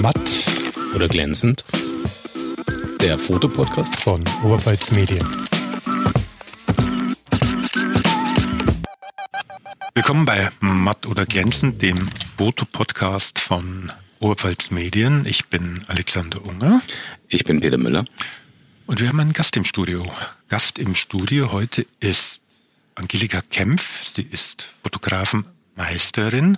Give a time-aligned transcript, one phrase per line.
[0.00, 0.46] Matt
[0.94, 1.64] oder glänzend?
[3.00, 5.26] Der Fotopodcast von Oberpfalz Medien.
[9.94, 11.98] Willkommen bei Matt oder glänzend, dem
[12.36, 13.90] Fotopodcast von
[14.20, 15.26] Oberpfalz Medien.
[15.26, 16.80] Ich bin Alexander Unger.
[17.26, 18.04] Ich bin Peter Müller.
[18.86, 20.06] Und wir haben einen Gast im Studio.
[20.48, 22.40] Gast im Studio heute ist
[22.94, 24.12] Angelika Kempf.
[24.14, 26.56] Sie ist Fotografenmeisterin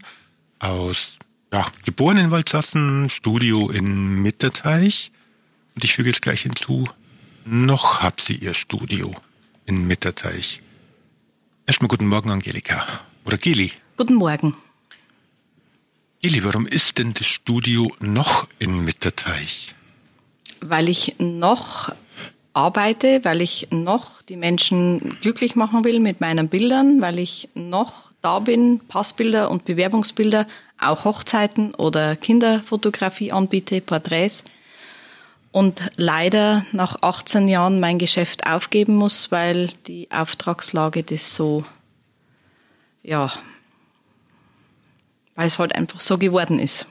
[0.58, 1.16] aus
[1.52, 5.10] ja, geboren in Waldsassen, Studio in Mitterteich.
[5.74, 6.88] Und ich füge jetzt gleich hinzu,
[7.44, 9.14] noch hat sie ihr Studio
[9.66, 10.62] in Mitterteich.
[11.66, 12.86] Erstmal guten Morgen, Angelika.
[13.24, 13.72] Oder Geli.
[13.96, 14.56] Guten Morgen.
[16.22, 19.74] Geli, warum ist denn das Studio noch in Mitterteich?
[20.60, 21.94] Weil ich noch
[22.52, 28.10] arbeite, weil ich noch die Menschen glücklich machen will mit meinen Bildern, weil ich noch
[28.20, 30.46] da bin, Passbilder und Bewerbungsbilder,
[30.80, 34.44] auch Hochzeiten oder Kinderfotografie anbiete, Porträts
[35.52, 41.64] und leider nach 18 Jahren mein Geschäft aufgeben muss, weil die Auftragslage das so,
[43.02, 43.32] ja,
[45.34, 46.86] weil es halt einfach so geworden ist.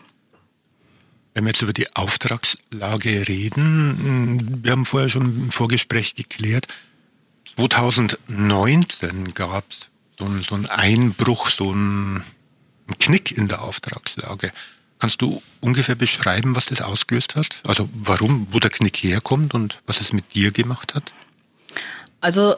[1.34, 6.68] Wenn wir jetzt über die Auftragslage reden, wir haben vorher schon im Vorgespräch geklärt,
[7.56, 12.24] 2019 gab es so, so einen Einbruch, so einen
[12.98, 14.52] Knick in der Auftragslage.
[15.00, 17.62] Kannst du ungefähr beschreiben, was das ausgelöst hat?
[17.66, 21.14] Also warum, wo der Knick herkommt und was es mit dir gemacht hat?
[22.20, 22.56] Also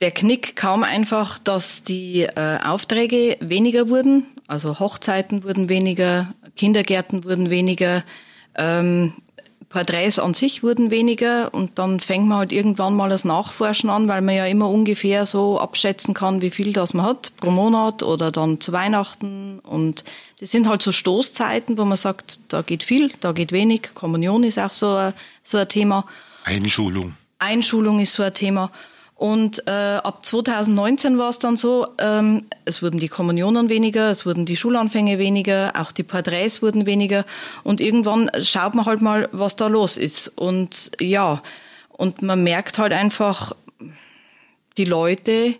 [0.00, 7.24] der Knick kam einfach, dass die äh, Aufträge weniger wurden, also Hochzeiten wurden weniger, Kindergärten
[7.24, 8.04] wurden weniger,
[8.56, 9.14] ähm,
[9.70, 14.08] Porträts an sich wurden weniger und dann fängt man halt irgendwann mal das Nachforschen an,
[14.08, 18.02] weil man ja immer ungefähr so abschätzen kann, wie viel das man hat pro Monat
[18.02, 20.02] oder dann zu Weihnachten und
[20.40, 23.94] das sind halt so Stoßzeiten, wo man sagt, da geht viel, da geht wenig.
[23.94, 26.04] Kommunion ist auch so ein, so ein Thema.
[26.44, 27.14] Einschulung.
[27.38, 28.72] Einschulung ist so ein Thema.
[29.20, 34.24] Und äh, ab 2019 war es dann so, ähm, es wurden die Kommunionen weniger, es
[34.24, 37.26] wurden die Schulanfänge weniger, auch die Porträts wurden weniger.
[37.62, 40.28] Und irgendwann schaut man halt mal, was da los ist.
[40.38, 41.42] Und ja,
[41.90, 43.54] und man merkt halt einfach,
[44.78, 45.54] die Leute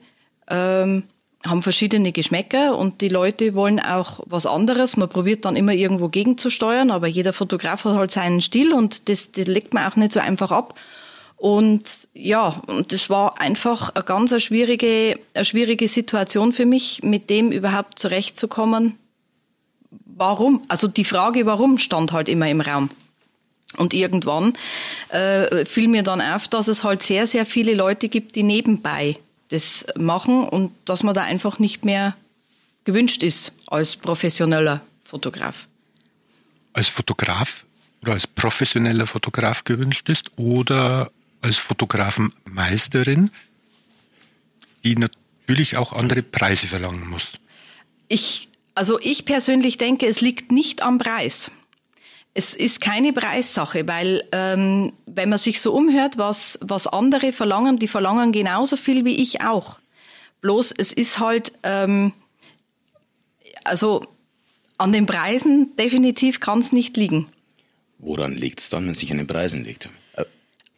[0.49, 1.03] ähm,
[1.45, 4.97] haben verschiedene Geschmäcker und die Leute wollen auch was anderes.
[4.97, 9.33] Man probiert dann immer irgendwo gegenzusteuern, aber jeder Fotograf hat halt seinen Stil und das,
[9.33, 10.81] das legt man auch nicht so einfach ab.
[11.41, 17.03] Und ja, und das war einfach eine ganz eine schwierige, eine schwierige Situation für mich,
[17.03, 18.99] mit dem überhaupt zurechtzukommen.
[20.05, 20.61] Warum?
[20.69, 22.91] Also die Frage, warum, stand halt immer im Raum.
[23.79, 24.53] Und irgendwann
[25.09, 29.17] äh, fiel mir dann auf, dass es halt sehr, sehr viele Leute gibt, die nebenbei
[29.49, 32.15] das machen und dass man da einfach nicht mehr
[32.85, 35.69] gewünscht ist als professioneller Fotograf.
[36.75, 37.65] Als Fotograf
[38.03, 43.31] oder als professioneller Fotograf gewünscht ist oder als Fotografenmeisterin,
[44.85, 47.33] die natürlich auch andere Preise verlangen muss.
[48.09, 51.51] Ich, also ich persönlich denke, es liegt nicht am Preis.
[52.33, 57.79] Es ist keine Preissache, weil ähm, wenn man sich so umhört, was, was andere verlangen,
[57.79, 59.81] die verlangen genauso viel wie ich auch.
[60.41, 62.13] Bloß es ist halt, ähm,
[63.65, 64.07] also
[64.79, 67.27] an den Preisen definitiv kann es nicht liegen.
[67.99, 69.91] Woran liegt es dann, wenn es sich an den Preisen liegt?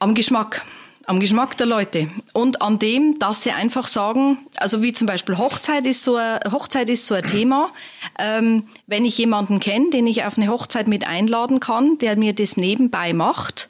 [0.03, 0.65] Am Geschmack.
[1.05, 2.09] Am Geschmack der Leute.
[2.33, 6.41] Und an dem, dass sie einfach sagen, also wie zum Beispiel Hochzeit ist so ein,
[6.51, 7.71] Hochzeit ist so ein Thema.
[8.19, 12.33] Ähm, wenn ich jemanden kenne, den ich auf eine Hochzeit mit einladen kann, der mir
[12.33, 13.69] das nebenbei macht,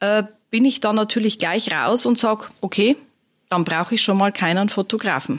[0.00, 2.96] äh, bin ich dann natürlich gleich raus und sage, okay,
[3.50, 5.38] dann brauche ich schon mal keinen Fotografen.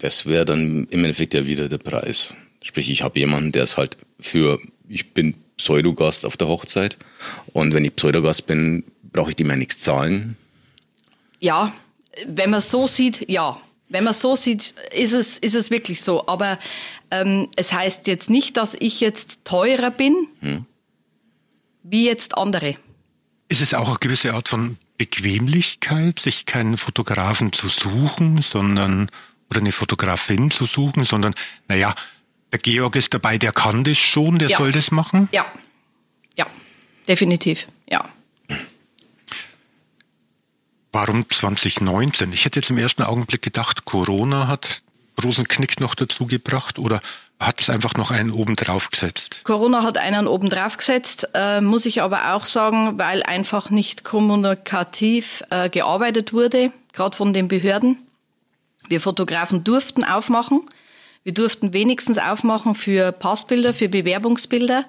[0.00, 2.34] Das wäre dann im Endeffekt ja wieder der Preis.
[2.60, 6.98] Sprich, ich habe jemanden, der ist halt für, ich bin Pseudogast auf der Hochzeit
[7.54, 10.36] und wenn ich Pseudogast bin, brauche ich dem ja nichts zahlen?
[11.38, 11.72] Ja,
[12.26, 13.60] wenn man so sieht, ja.
[13.88, 16.28] Wenn man so sieht, ist es, ist es wirklich so.
[16.28, 16.58] Aber
[17.10, 20.64] ähm, es heißt jetzt nicht, dass ich jetzt teurer bin, hm.
[21.82, 22.76] wie jetzt andere.
[23.48, 29.10] Ist es auch eine gewisse Art von Bequemlichkeit, sich keinen Fotografen zu suchen, sondern
[29.50, 31.34] oder eine Fotografin zu suchen, sondern
[31.66, 31.94] naja,
[32.52, 34.58] der Georg ist dabei, der kann das schon, der ja.
[34.58, 35.28] soll das machen?
[35.32, 35.46] Ja,
[36.36, 36.46] ja,
[37.08, 38.08] definitiv, ja.
[40.92, 42.32] Warum 2019?
[42.32, 44.82] Ich hätte jetzt im ersten Augenblick gedacht, Corona hat
[45.16, 47.00] großen Knick noch dazu gebracht oder
[47.38, 49.42] hat es einfach noch einen oben drauf gesetzt?
[49.44, 54.04] Corona hat einen oben drauf gesetzt, äh, muss ich aber auch sagen, weil einfach nicht
[54.04, 57.98] kommunikativ äh, gearbeitet wurde, gerade von den Behörden.
[58.88, 60.68] Wir Fotografen durften aufmachen.
[61.22, 64.84] Wir durften wenigstens aufmachen für Passbilder, für Bewerbungsbilder.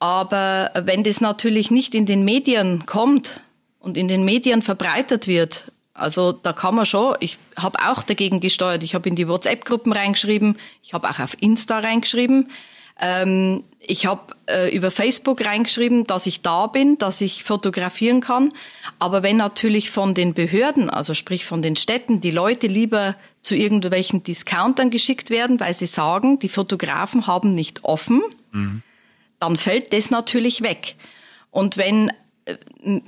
[0.00, 3.40] Aber wenn das natürlich nicht in den Medien kommt
[3.78, 8.40] und in den Medien verbreitet wird, also da kann man schon, ich habe auch dagegen
[8.40, 8.82] gesteuert.
[8.82, 12.50] Ich habe in die WhatsApp-Gruppen reingeschrieben, ich habe auch auf Insta reingeschrieben.
[12.98, 18.48] Ähm, ich habe äh, über Facebook reingeschrieben, dass ich da bin, dass ich fotografieren kann.
[18.98, 23.54] Aber wenn natürlich von den Behörden, also sprich von den Städten, die Leute lieber zu
[23.54, 28.82] irgendwelchen Discountern geschickt werden, weil sie sagen, die Fotografen haben nicht offen, mhm.
[29.40, 30.96] dann fällt das natürlich weg.
[31.50, 32.10] Und wenn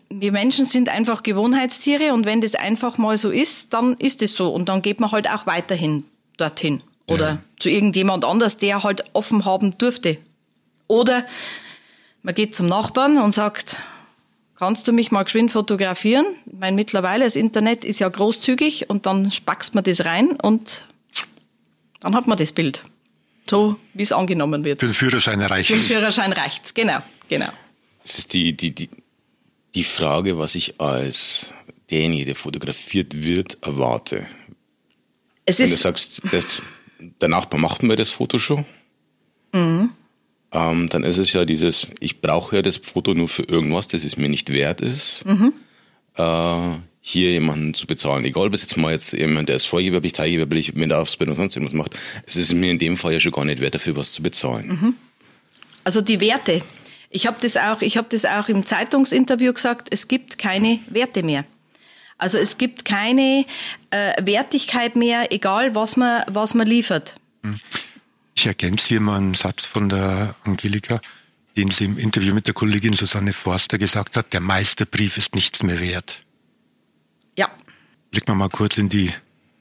[0.09, 4.35] wir Menschen sind einfach Gewohnheitstiere und wenn das einfach mal so ist, dann ist es
[4.35, 6.05] so und dann geht man halt auch weiterhin
[6.37, 7.39] dorthin oder ja.
[7.59, 10.19] zu irgendjemand anders, der halt offen haben dürfte.
[10.89, 11.25] Oder
[12.23, 13.81] man geht zum Nachbarn und sagt,
[14.57, 16.27] kannst du mich mal geschwind fotografieren?
[16.47, 20.85] Ich meine, mittlerweile das Internet ist ja großzügig und dann spackst man das rein und
[22.01, 22.83] dann hat man das Bild.
[23.49, 24.81] So, wie es angenommen wird.
[24.81, 26.99] Für den Führerschein reicht Für den Führerschein reicht's, genau,
[27.29, 27.49] genau.
[28.03, 28.91] Das ist die, die, die,
[29.79, 31.55] die Frage, was ich als
[31.89, 34.27] derjenige, der fotografiert wird, erwarte.
[35.45, 36.63] Es Wenn du sagst, das,
[36.99, 38.65] der Nachbar macht mir das Foto schon,
[39.53, 39.91] mhm.
[40.51, 44.03] ähm, dann ist es ja dieses, ich brauche ja das Foto nur für irgendwas, das
[44.03, 45.53] es mir nicht wert ist, mhm.
[46.17, 48.25] äh, hier jemanden zu bezahlen.
[48.25, 51.55] Egal, ob es jetzt mal jetzt jemand, der ist vorgewerblich, teilgewerblich, mit der Ausbildung sonst
[51.55, 51.95] irgendwas macht,
[52.27, 54.67] es ist mir in dem Fall ja schon gar nicht wert, dafür was zu bezahlen.
[54.67, 54.95] Mhm.
[55.85, 56.63] Also die Werte,
[57.11, 59.89] ich habe das auch, ich habe das auch im Zeitungsinterview gesagt.
[59.91, 61.45] Es gibt keine Werte mehr.
[62.19, 63.47] Also es gibt keine
[63.91, 67.17] äh, Wertigkeit mehr, egal was man was man liefert.
[68.35, 71.01] Ich ergänze hier mal einen Satz von der Angelika,
[71.57, 75.63] den sie im Interview mit der Kollegin Susanne Forster gesagt hat: Der Meisterbrief ist nichts
[75.63, 76.25] mehr wert.
[77.37, 77.49] Ja.
[78.11, 79.13] Blicken wir mal kurz in die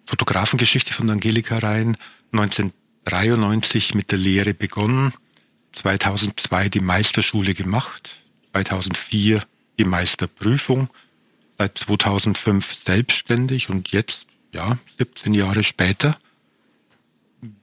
[0.06, 1.96] Fotografengeschichte von Angelika rein.
[2.34, 5.14] 1993 mit der Lehre begonnen
[5.74, 8.10] 2002 die Meisterschule gemacht,
[8.54, 9.44] 2004
[9.78, 10.90] die Meisterprüfung,
[11.58, 16.18] seit 2005 selbstständig und jetzt, ja, 17 Jahre später,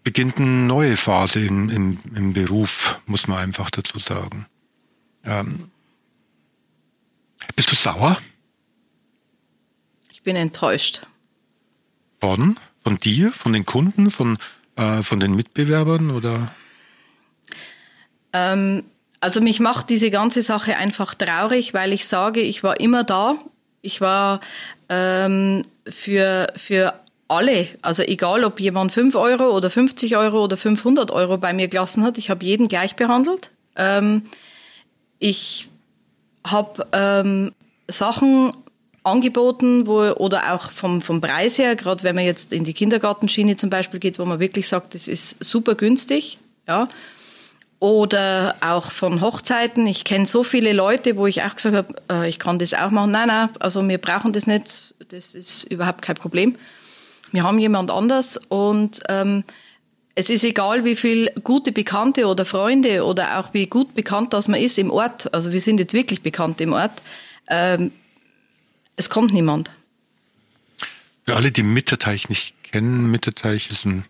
[0.03, 4.47] beginnt eine neue Phase im, im, im Beruf, muss man einfach dazu sagen.
[5.25, 5.71] Ähm,
[7.57, 8.19] bist du sauer?
[10.11, 11.03] Ich bin enttäuscht.
[12.21, 12.59] Von?
[12.83, 13.33] Von dir?
[13.33, 14.11] Von den Kunden?
[14.11, 14.39] Von,
[14.77, 16.11] äh, von den Mitbewerbern?
[16.11, 16.55] Oder?
[18.35, 18.85] Ähm,
[19.21, 23.37] also mich macht diese ganze Sache einfach traurig, weil ich sage, ich war immer da.
[23.81, 24.41] Ich war
[24.91, 26.93] ähm, für, für
[27.29, 31.69] alle, also egal ob jemand 5 Euro oder 50 Euro oder 500 Euro bei mir
[31.69, 33.51] gelassen hat, ich habe jeden gleich behandelt.
[33.77, 34.23] Ähm,
[35.19, 35.69] ich
[36.47, 37.53] habe ähm,
[37.89, 38.51] Sachen
[39.05, 43.57] angeboten, wo, oder auch vom, vom Preis her, gerade wenn man jetzt in die Kindergartenschiene
[43.57, 46.89] zum Beispiel geht, wo man wirklich sagt, das ist super günstig, ja,
[47.85, 49.87] oder auch von Hochzeiten.
[49.87, 52.91] Ich kenne so viele Leute, wo ich auch gesagt habe, äh, ich kann das auch
[52.91, 53.11] machen.
[53.11, 54.95] Nein, nein, also wir brauchen das nicht.
[55.11, 56.57] Das ist überhaupt kein Problem.
[57.31, 59.45] Wir haben jemand anders und ähm,
[60.15, 64.49] es ist egal, wie viel gute Bekannte oder Freunde oder auch wie gut bekannt das
[64.49, 65.35] man ist im Ort.
[65.35, 67.03] Also wir sind jetzt wirklich bekannt im Ort.
[67.51, 67.93] Ähm,
[68.97, 69.73] es kommt niemand.
[71.27, 74.07] Für alle, die Mitterteich nicht kennen, Mitterteich ist ein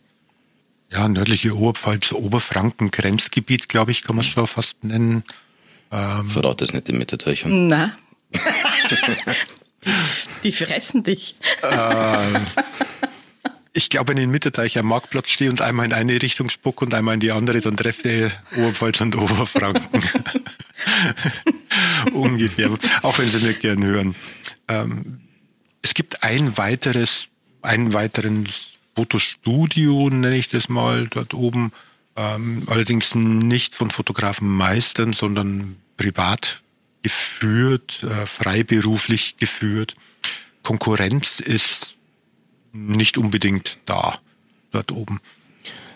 [0.95, 5.25] ja, nördliche Oberpfalz, Oberfranken, Grenzgebiet, glaube ich, kann man es schon fast nennen.
[5.91, 7.69] Ähm, Verrat das nicht den Mitterteichern.
[7.69, 7.93] Nein.
[8.33, 9.91] die,
[10.45, 11.35] die, fressen dich.
[11.63, 12.41] Äh,
[13.73, 16.81] ich glaube, wenn ich in Mitterteich am Marktplatz stehe und einmal in eine Richtung spuck
[16.81, 19.83] und einmal in die andere, dann treffe ich Oberpfalz und Oberfranken.
[22.13, 22.71] Ungefähr.
[23.03, 24.15] Auch wenn sie nicht gern hören.
[24.69, 25.21] Ähm,
[25.83, 27.27] es gibt ein weiteres,
[27.63, 28.47] einen weiteren
[28.95, 31.73] Fotostudio, nenne ich das mal, dort oben.
[32.17, 36.63] Ähm, allerdings nicht von Fotografen meistern, sondern privat
[37.03, 39.95] geführt, äh, freiberuflich geführt.
[40.63, 41.97] Konkurrenz ist
[42.73, 44.17] nicht unbedingt da,
[44.73, 45.21] dort oben.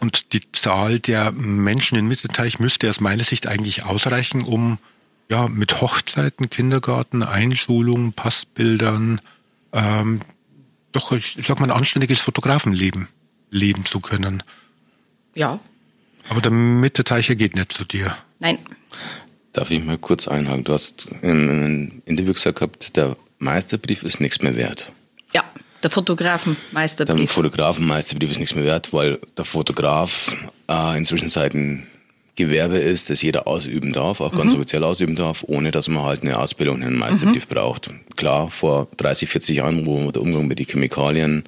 [0.01, 4.79] Und die Zahl der Menschen in Mittelteich müsste aus meiner Sicht eigentlich ausreichen, um
[5.31, 9.21] ja mit Hochzeiten, Kindergarten, Einschulung, Passbildern,
[9.73, 10.21] ähm,
[10.99, 13.09] doch, ich sag mal, ein anständiges Fotografenleben
[13.51, 14.43] leben zu können.
[15.35, 15.61] Ja.
[16.29, 18.17] Aber der Mitteteicher geht nicht zu dir.
[18.41, 18.59] Nein.
[19.53, 20.65] Darf ich mal kurz einhaken?
[20.65, 24.93] Du hast in einem Interview gesagt gehabt, der Meisterbrief ist nichts mehr wert.
[25.33, 25.45] Ja,
[25.83, 27.17] der Fotografenmeisterbrief.
[27.17, 30.37] Der Fotografenmeisterbrief ist nichts mehr wert, weil der Fotograf
[30.69, 31.87] äh, inzwischen Zeiten
[32.39, 34.61] Gewerbe ist, das jeder ausüben darf, auch ganz mhm.
[34.61, 37.55] offiziell ausüben darf, ohne dass man halt eine Ausbildung, einen Meisterbrief mhm.
[37.55, 37.91] braucht.
[38.17, 41.45] Klar, vor 30, 40 Jahren, wo der Umgang mit den Chemikalien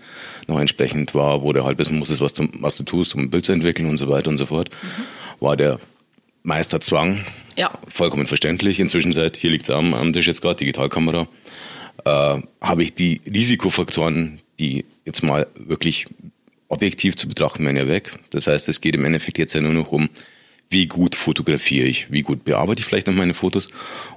[0.49, 3.31] noch entsprechend war, wo du halt wissen musstest, was du, was du tust, um ein
[3.31, 5.45] Bild zu entwickeln und so weiter und so fort, mhm.
[5.45, 5.79] war der
[6.43, 7.25] Meisterzwang
[7.57, 7.71] Ja.
[7.89, 8.81] Vollkommen verständlich.
[8.81, 11.29] Inzwischen seit, hier liegt es am, am Tisch jetzt gerade, Digitalkamera,
[12.05, 16.07] äh, habe ich die Risikofaktoren, die jetzt mal wirklich
[16.69, 18.13] objektiv zu betrachten, werden ja weg.
[18.31, 20.09] Das heißt, es geht im Endeffekt jetzt ja nur noch um,
[20.71, 23.69] wie gut fotografiere ich, wie gut bearbeite ich vielleicht noch meine Fotos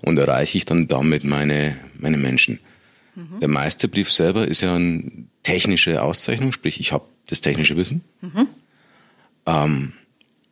[0.02, 2.60] und erreiche ich dann damit meine, meine Menschen.
[3.16, 3.40] Mhm.
[3.42, 5.04] Der Meisterbrief selber ist ja eine
[5.42, 8.02] technische Auszeichnung, sprich ich habe das technische Wissen.
[8.22, 8.48] Mhm.
[9.48, 9.94] Ähm,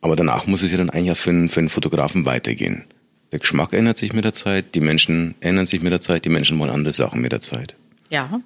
[0.00, 2.84] aber danach muss es ja dann eigentlich für einen, für einen Fotografen weitergehen.
[3.30, 6.28] Der Geschmack ändert sich mit der Zeit, die Menschen ändern sich mit der Zeit, die
[6.28, 7.76] Menschen wollen andere Sachen mit der Zeit.
[8.10, 8.40] Ja.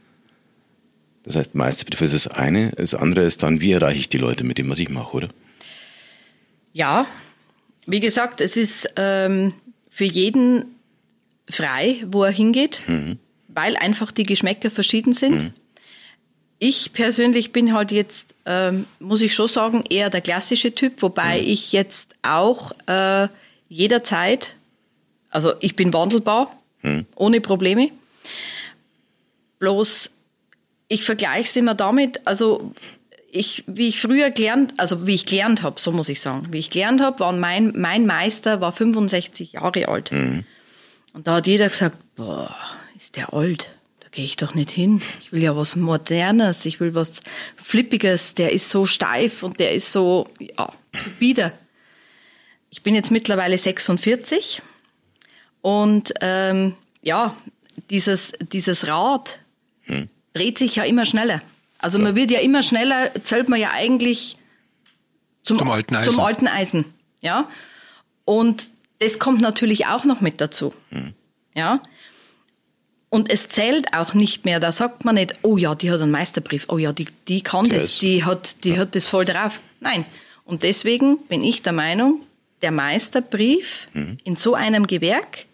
[1.24, 4.44] Das heißt, Meisterbrief ist das eine, das andere ist dann, wie erreiche ich die Leute
[4.44, 5.28] mit dem, was ich mache, oder?
[6.72, 7.06] Ja,
[7.86, 9.54] wie gesagt, es ist ähm,
[9.88, 10.76] für jeden
[11.48, 13.18] frei, wo er hingeht, mhm.
[13.48, 15.34] weil einfach die Geschmäcker verschieden sind.
[15.34, 15.52] Mhm.
[16.58, 21.38] Ich persönlich bin halt jetzt, ähm, muss ich schon sagen, eher der klassische Typ, wobei
[21.40, 21.48] mhm.
[21.48, 23.28] ich jetzt auch äh,
[23.68, 24.56] jederzeit,
[25.30, 27.06] also ich bin wandelbar, mhm.
[27.14, 27.90] ohne Probleme.
[29.58, 30.10] Bloß,
[30.88, 32.72] ich vergleiche es immer damit, also
[33.36, 36.58] ich, wie ich früher gelernt, also wie ich gelernt habe, so muss ich sagen, wie
[36.58, 40.12] ich gelernt habe, war mein, mein Meister war 65 Jahre alt.
[40.12, 40.44] Mhm.
[41.12, 42.54] Und da hat jeder gesagt, boah,
[42.96, 43.70] ist der alt
[44.16, 45.02] gehe ich doch nicht hin.
[45.20, 47.20] Ich will ja was Modernes, ich will was
[47.56, 50.72] Flippiges, der ist so steif und der ist so, ja,
[51.18, 51.52] wieder.
[52.70, 54.62] Ich bin jetzt mittlerweile 46
[55.60, 57.36] und ähm, ja,
[57.90, 59.38] dieses, dieses Rad
[59.82, 60.08] hm.
[60.32, 61.42] dreht sich ja immer schneller.
[61.78, 62.04] Also ja.
[62.04, 64.36] man wird ja immer schneller, zählt man ja eigentlich
[65.42, 66.12] zum, zum, alten, Eisen.
[66.12, 66.84] zum alten Eisen.
[67.20, 67.48] Ja?
[68.24, 70.74] Und das kommt natürlich auch noch mit dazu.
[70.90, 71.12] Hm.
[71.54, 71.82] Ja?
[73.08, 74.60] Und es zählt auch nicht mehr.
[74.60, 77.68] Da sagt man nicht, oh ja, die hat einen Meisterbrief, oh ja, die, die kann
[77.68, 78.78] das, das die hat, die ja.
[78.78, 79.60] hat das voll drauf.
[79.80, 80.04] Nein.
[80.44, 82.22] Und deswegen bin ich der Meinung,
[82.62, 84.18] der Meisterbrief mhm.
[84.24, 85.46] in so einem Gewerk,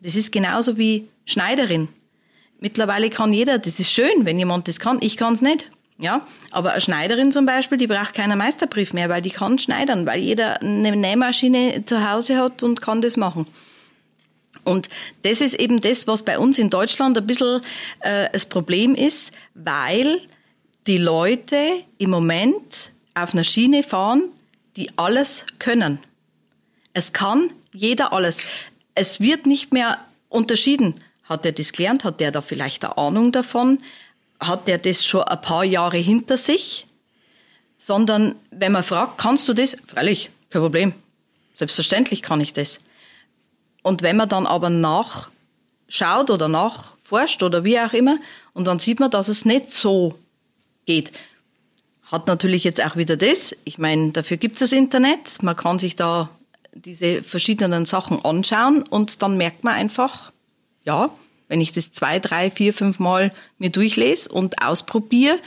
[0.00, 1.88] das ist genauso wie Schneiderin.
[2.62, 4.98] Mittlerweile kann jeder, das ist schön, wenn jemand das kann.
[5.00, 5.68] Ich kann es nicht.
[5.98, 10.06] Ja, aber eine Schneiderin zum Beispiel, die braucht keinen Meisterbrief mehr, weil die kann schneidern,
[10.06, 13.46] weil jeder eine Nähmaschine zu Hause hat und kann das machen.
[14.62, 14.88] Und
[15.22, 17.62] das ist eben das, was bei uns in Deutschland ein bisschen
[17.98, 20.20] äh, das Problem ist, weil
[20.86, 21.58] die Leute
[21.98, 24.28] im Moment auf einer Schiene fahren,
[24.76, 25.98] die alles können.
[26.92, 28.38] Es kann jeder alles.
[28.94, 30.94] Es wird nicht mehr unterschieden.
[31.32, 32.04] Hat er das gelernt?
[32.04, 33.78] Hat der da vielleicht eine Ahnung davon?
[34.38, 36.86] Hat der das schon ein paar Jahre hinter sich?
[37.78, 39.78] Sondern wenn man fragt, kannst du das?
[39.86, 40.94] Freilich, kein Problem.
[41.54, 42.80] Selbstverständlich kann ich das.
[43.82, 48.18] Und wenn man dann aber nachschaut oder nachforscht oder wie auch immer,
[48.52, 50.18] und dann sieht man, dass es nicht so
[50.84, 51.12] geht.
[52.04, 53.56] Hat natürlich jetzt auch wieder das.
[53.64, 55.42] Ich meine, dafür gibt es das Internet.
[55.42, 56.28] Man kann sich da
[56.74, 60.30] diese verschiedenen Sachen anschauen und dann merkt man einfach,
[60.84, 61.10] ja,
[61.52, 65.38] wenn ich das zwei, drei, vier, fünf Mal mir durchlese und ausprobiere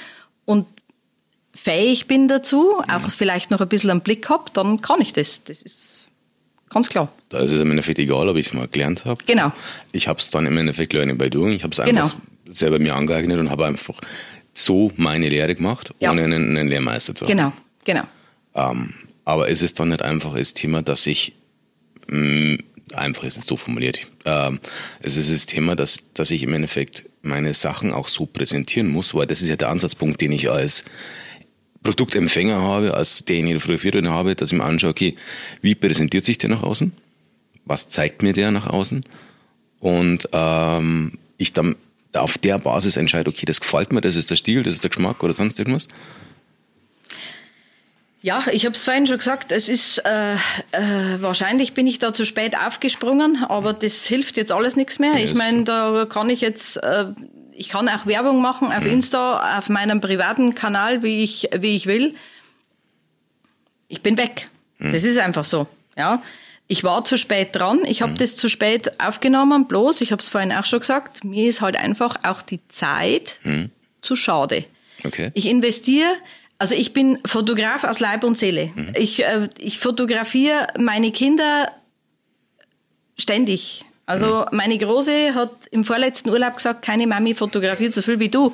[0.46, 0.68] und
[1.52, 5.44] fähig bin dazu, auch vielleicht noch ein bisschen einen Blick habe, dann kann ich das.
[5.46, 6.08] Das ist
[6.70, 7.12] Ganz klar.
[7.30, 9.24] Da ist es im Endeffekt egal, ob ich es mal gelernt habe.
[9.26, 9.52] Genau.
[9.94, 11.54] Ich habe es dann im Endeffekt Learning by Doing.
[11.54, 12.54] Ich habe es einfach genau.
[12.54, 14.00] selber mir angeeignet und habe einfach
[14.54, 16.12] so meine Lehre gemacht, ja.
[16.12, 17.36] ohne einen, einen, Lehrmeister zu haben.
[17.36, 18.04] Genau, genau.
[18.54, 18.94] Ähm,
[19.24, 21.34] aber ist es dann nicht einfach das Thema, dass ich
[22.10, 22.58] mh, mm,
[22.94, 24.08] einfach ist es so formuliert.
[24.26, 24.60] Ähm,
[25.02, 29.14] es ist das Thema, dass, dass ich im Endeffekt meine Sachen auch so präsentieren muss,
[29.14, 30.86] weil das ist ja der Ansatzpunkt, den ich als
[31.84, 35.16] Produktempfänger habe, als derjenige, der fotografiert habe, dass ich mir anschaue, okay,
[35.62, 36.92] wie präsentiert sich der nach außen?
[37.66, 39.04] Was zeigt mir der nach außen?
[39.80, 41.76] Und ähm, ich dann
[42.14, 44.90] auf der Basis entscheide, okay, das gefällt mir, das ist der Stil, das ist der
[44.90, 45.88] Geschmack oder sonst irgendwas?
[48.26, 50.38] Ja, ich habe es vorhin schon gesagt, es ist äh, äh,
[51.20, 55.24] wahrscheinlich bin ich da zu spät aufgesprungen, aber das hilft jetzt alles nichts mehr.
[55.24, 57.06] Ich meine, da kann ich jetzt äh,
[57.52, 61.86] ich kann auch Werbung machen auf Insta, auf meinem privaten Kanal, wie ich, wie ich
[61.86, 62.16] will.
[63.90, 64.50] Ich bin weg.
[64.80, 64.92] Mhm.
[64.92, 65.68] Das ist einfach so.
[65.96, 66.24] Ja.
[66.66, 67.82] Ich war zu spät dran.
[67.86, 68.18] Ich habe mhm.
[68.18, 69.68] das zu spät aufgenommen.
[69.68, 73.40] Bloß, ich habe es vorhin auch schon gesagt, mir ist halt einfach auch die Zeit
[73.44, 73.70] mhm.
[74.02, 74.66] zu schade.
[75.04, 75.30] Okay.
[75.36, 76.10] Ich investiere
[76.58, 78.72] also ich bin Fotograf aus Leib und Seele.
[78.76, 78.94] Mhm.
[78.96, 81.72] Ich, äh, ich fotografiere meine Kinder
[83.18, 83.86] ständig.
[84.06, 84.58] Also mhm.
[84.58, 88.54] meine Große hat im vorletzten Urlaub gesagt, keine Mami fotografiert so viel wie du.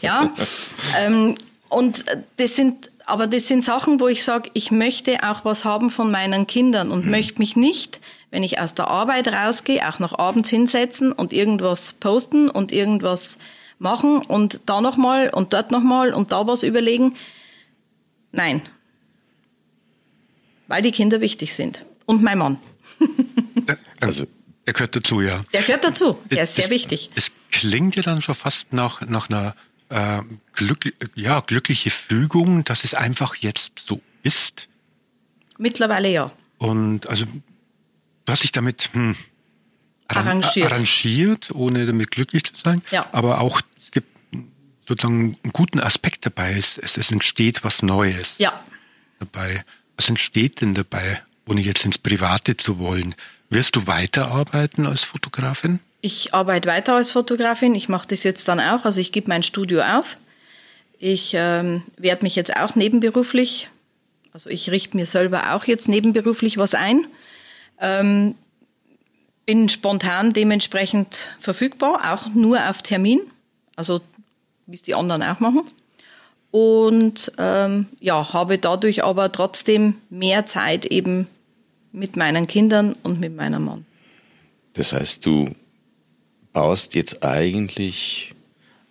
[0.00, 0.32] Ja.
[0.98, 1.34] ähm,
[1.68, 2.04] und
[2.36, 6.10] das sind, aber das sind Sachen, wo ich sage, ich möchte auch was haben von
[6.10, 7.10] meinen Kindern und mhm.
[7.10, 11.94] möchte mich nicht, wenn ich aus der Arbeit rausgehe, auch noch abends hinsetzen und irgendwas
[11.94, 13.38] posten und irgendwas
[13.78, 17.16] machen und da nochmal und dort nochmal und da was überlegen.
[18.32, 18.62] Nein.
[20.66, 21.84] Weil die Kinder wichtig sind.
[22.06, 22.58] Und mein Mann.
[24.00, 24.26] Also
[24.66, 25.44] der gehört dazu, ja.
[25.52, 26.18] Der gehört dazu.
[26.30, 27.10] Der ist sehr es, wichtig.
[27.14, 29.54] Es klingt ja dann schon fast nach, nach einer
[29.88, 30.22] äh,
[30.52, 34.68] glückli ja, glückliche Fügung, dass es einfach jetzt so ist.
[35.58, 36.32] Mittlerweile ja.
[36.58, 39.16] Und also du hast dich damit hm,
[40.08, 40.72] arrangiert.
[40.72, 42.82] arrangiert, ohne damit glücklich zu sein.
[42.90, 43.08] Ja.
[43.12, 43.60] Aber auch
[44.86, 46.54] sozusagen einen guten Aspekt dabei.
[46.58, 48.58] Es, es, es entsteht was Neues ja.
[49.18, 49.64] dabei.
[49.96, 53.14] Was entsteht denn dabei, ohne jetzt ins Private zu wollen?
[53.50, 55.80] Wirst du weiterarbeiten als Fotografin?
[56.00, 57.74] Ich arbeite weiter als Fotografin.
[57.74, 58.84] Ich mache das jetzt dann auch.
[58.84, 60.16] Also ich gebe mein Studio auf.
[60.98, 63.68] Ich ähm, werde mich jetzt auch nebenberuflich,
[64.32, 67.06] also ich richte mir selber auch jetzt nebenberuflich was ein.
[67.80, 68.36] Ähm,
[69.44, 73.20] bin spontan dementsprechend verfügbar, auch nur auf Termin,
[73.74, 74.00] also
[74.66, 75.62] wie es die anderen auch machen.
[76.50, 81.26] Und ähm, ja, habe dadurch aber trotzdem mehr Zeit eben
[81.92, 83.86] mit meinen Kindern und mit meinem Mann.
[84.74, 85.48] Das heißt, du
[86.52, 88.34] baust jetzt eigentlich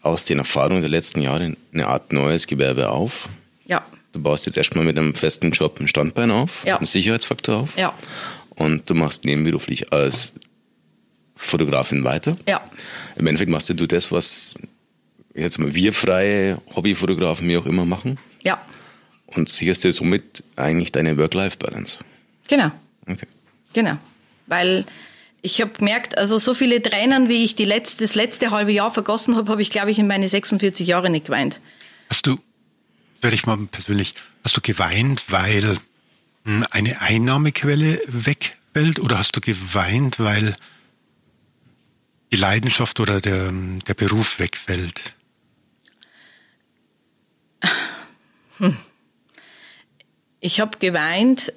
[0.02, 3.30] aus den Erfahrungen der letzten Jahre eine Art neues Gewerbe auf.
[3.66, 3.86] Ja.
[4.12, 6.78] Du baust jetzt erstmal mit einem festen Job ein Standbein auf, ja.
[6.78, 7.78] einen Sicherheitsfaktor auf.
[7.78, 7.94] Ja.
[8.56, 10.34] Und du machst nebenberuflich als
[11.36, 12.38] Fotografin weiter.
[12.48, 12.62] Ja.
[13.16, 14.56] Im Endeffekt machst du das, was
[15.34, 18.18] jetzt mal wir freie Hobbyfotografen wie auch immer machen.
[18.42, 18.62] Ja.
[19.28, 22.00] Und sicherst dir somit eigentlich deine Work-Life-Balance.
[22.48, 22.72] Genau.
[23.08, 23.28] Okay.
[23.74, 23.98] Genau.
[24.48, 24.86] Weil
[25.42, 28.92] ich habe gemerkt, also so viele Tränen, wie ich die letzte, das letzte halbe Jahr
[28.92, 31.60] vergossen habe, habe ich, glaube ich, in meine 46 Jahre nicht geweint.
[32.10, 32.38] Hast du,
[33.22, 35.78] werde ich mal persönlich, hast du geweint, weil
[36.46, 40.56] hm, eine Einnahmequelle wegfällt oder hast du geweint, weil
[42.32, 43.52] die Leidenschaft oder der,
[43.88, 45.14] der Beruf wegfällt?
[48.62, 48.78] Hm.
[50.40, 51.52] Ich habe geweint,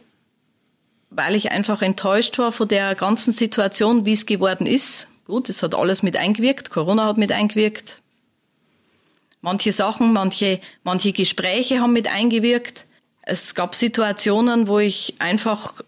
[1.11, 5.06] weil ich einfach enttäuscht war von der ganzen Situation, wie es geworden ist.
[5.26, 8.00] Gut, es hat alles mit eingewirkt, Corona hat mit eingewirkt.
[9.42, 12.87] Manche Sachen, manche, manche Gespräche haben mit eingewirkt.
[13.22, 15.83] Es gab Situationen, wo ich einfach,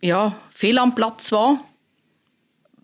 [0.00, 1.60] ja, fehl am Platz war,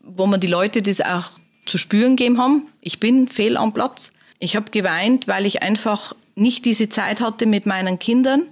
[0.03, 1.31] wo mir die Leute das auch
[1.67, 2.69] zu spüren gegeben haben.
[2.81, 4.13] Ich bin fehl am Platz.
[4.39, 8.47] Ich habe geweint, weil ich einfach nicht diese Zeit hatte mit meinen Kindern,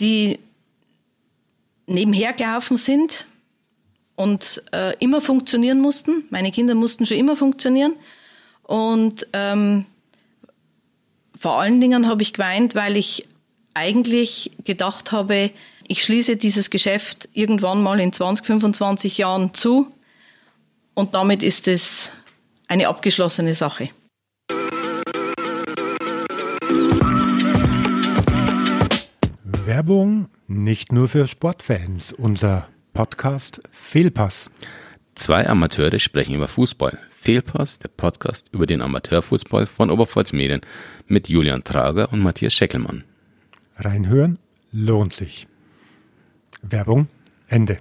[0.00, 0.38] die
[1.86, 3.26] nebenher gelaufen sind
[4.16, 6.24] und äh, immer funktionieren mussten.
[6.30, 7.94] Meine Kinder mussten schon immer funktionieren.
[8.62, 9.86] Und ähm,
[11.38, 13.26] vor allen Dingen habe ich geweint, weil ich
[13.74, 15.50] eigentlich gedacht habe,
[15.86, 19.92] ich schließe dieses Geschäft irgendwann mal in 20, 25 Jahren zu
[20.94, 22.10] und damit ist es
[22.68, 23.90] eine abgeschlossene Sache.
[29.66, 32.12] Werbung nicht nur für Sportfans.
[32.12, 34.50] Unser Podcast Fehlpass.
[35.14, 36.98] Zwei Amateure sprechen über Fußball.
[37.10, 40.60] Fehlpass, der Podcast über den Amateurfußball von Oberpfalz Medien
[41.06, 43.04] mit Julian Trager und Matthias Scheckelmann.
[43.76, 44.38] Reinhören
[44.70, 45.48] lohnt sich.
[46.60, 47.08] Werbung
[47.48, 47.78] Ende.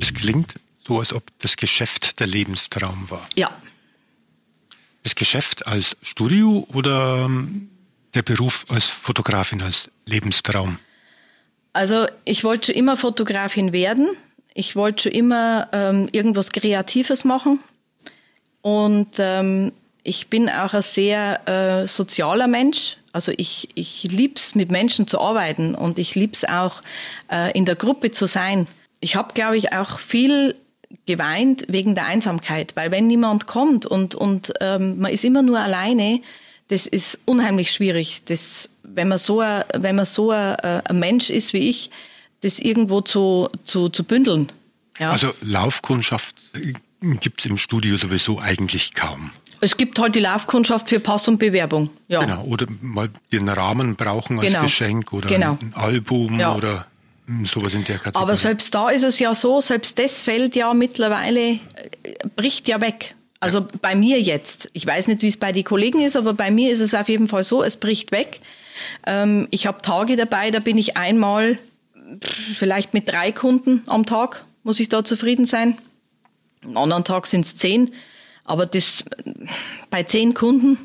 [0.00, 3.26] Es klingt so, als ob das Geschäft der Lebenstraum war.
[3.34, 3.50] Ja.
[5.04, 7.68] Das Geschäft als Studio oder ähm,
[8.14, 10.78] der Beruf als Fotografin als Lebenstraum?
[11.72, 14.08] Also ich wollte schon immer Fotografin werden.
[14.54, 17.60] Ich wollte schon immer ähm, irgendwas Kreatives machen.
[18.62, 19.72] Und ähm,
[20.04, 22.96] ich bin auch ein sehr äh, sozialer Mensch.
[23.12, 26.80] Also ich, ich lieb's, mit Menschen zu arbeiten und ich lieb's auch,
[27.30, 28.66] äh, in der Gruppe zu sein.
[29.00, 30.54] Ich habe, glaube ich, auch viel
[31.06, 35.60] geweint wegen der Einsamkeit, weil wenn niemand kommt und, und ähm, man ist immer nur
[35.60, 36.20] alleine,
[36.68, 38.22] das ist unheimlich schwierig.
[38.24, 41.90] Das, wenn man so, ein, wenn man so ein, ein Mensch ist wie ich,
[42.40, 44.48] das irgendwo zu, zu, zu bündeln.
[44.98, 45.10] Ja.
[45.10, 46.36] Also Laufkundschaft
[47.20, 49.30] gibt's im Studio sowieso eigentlich kaum.
[49.60, 51.90] Es gibt halt die Laufkundschaft für Pass und Bewerbung.
[52.08, 52.20] Ja.
[52.20, 54.62] Genau, oder mal den Rahmen brauchen als Genau.
[54.62, 55.58] Geschenk oder Genau.
[55.60, 56.54] ein Album Ja.
[56.54, 56.86] oder
[57.44, 58.22] sowas in der Kategorie.
[58.22, 61.58] Aber selbst da ist es ja so, selbst das fällt ja mittlerweile, äh,
[62.36, 63.14] bricht ja weg.
[63.40, 64.70] Also bei mir jetzt.
[64.72, 67.08] Ich weiß nicht, wie es bei den Kollegen ist, aber bei mir ist es auf
[67.08, 68.40] jeden Fall so, es bricht weg.
[69.06, 71.58] Ähm, ich habe Tage dabei, da bin ich einmal
[72.20, 75.76] vielleicht mit drei Kunden am Tag, muss ich da zufrieden sein.
[76.64, 77.90] Am anderen Tag sind es zehn.
[78.44, 79.04] Aber das
[79.90, 80.78] bei zehn Kunden,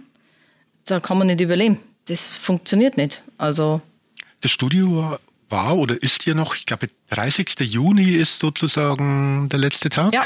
[0.86, 1.78] da kann man nicht überleben.
[2.06, 3.22] Das funktioniert nicht.
[3.38, 3.82] Also
[4.42, 5.20] Das Studio war
[5.52, 7.60] oder ist ja noch, ich glaube, 30.
[7.62, 10.14] Juni ist sozusagen der letzte Tag.
[10.14, 10.24] ja,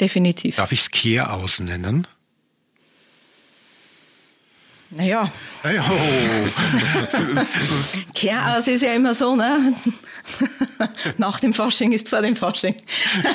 [0.00, 0.56] definitiv.
[0.56, 2.06] Darf ich es Kehr ausnennen?
[4.94, 5.32] Naja.
[5.64, 5.82] naja.
[8.14, 9.74] Kehraus ist ja immer so, ne?
[11.16, 12.74] nach dem Fasching ist vor dem Fasching.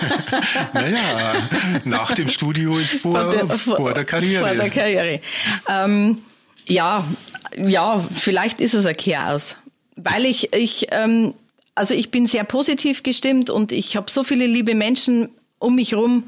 [0.73, 1.41] naja,
[1.84, 4.45] nach dem Studio ist vor, vor, der, vor, vor der Karriere.
[4.45, 5.21] Vor der Karriere.
[5.67, 6.19] Ähm,
[6.67, 7.03] ja,
[7.58, 9.58] ja, vielleicht ist es ein Kehraus.
[9.97, 11.33] Weil ich, ich, ähm,
[11.75, 15.29] also ich bin sehr positiv gestimmt und ich habe so viele liebe Menschen
[15.60, 16.23] um mich herum,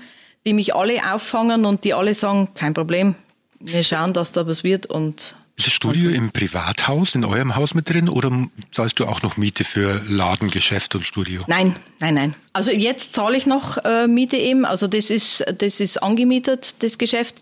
[0.45, 3.15] die mich alle auffangen und die alle sagen, kein Problem,
[3.59, 7.73] wir schauen, dass da was wird und ist das Studio im Privathaus, in eurem Haus
[7.73, 8.31] mit drin oder
[8.71, 11.41] zahlst du auch noch Miete für Laden, Geschäft und Studio?
[11.47, 12.35] Nein, nein, nein.
[12.53, 14.63] Also jetzt zahle ich noch äh, Miete eben.
[14.63, 17.35] Also das ist, das ist angemietet, das Geschäft.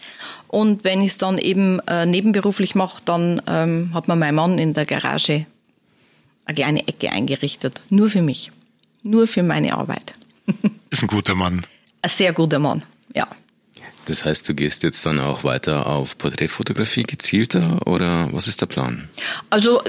[0.47, 4.57] Und wenn ich es dann eben äh, nebenberuflich mache, dann ähm, hat mir mein Mann
[4.57, 5.45] in der Garage
[6.47, 7.81] eine kleine Ecke eingerichtet.
[7.89, 8.51] Nur für mich.
[9.03, 10.15] Nur für meine Arbeit.
[10.89, 11.65] ist ein guter Mann.
[12.01, 12.83] Ein sehr guter Mann,
[13.13, 13.27] ja.
[14.05, 18.65] Das heißt, du gehst jetzt dann auch weiter auf Porträtfotografie gezielter oder was ist der
[18.67, 19.10] Plan?
[19.49, 19.81] Also